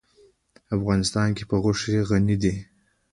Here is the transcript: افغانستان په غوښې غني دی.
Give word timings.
افغانستان 0.75 1.29
په 1.49 1.55
غوښې 1.63 1.95
غني 2.09 2.35
دی. 2.43 2.53